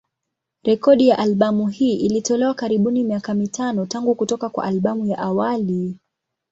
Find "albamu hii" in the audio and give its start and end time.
1.19-1.95